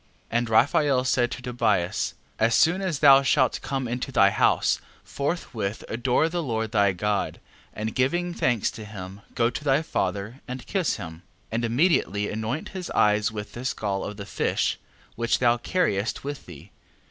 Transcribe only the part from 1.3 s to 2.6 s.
Tobias: As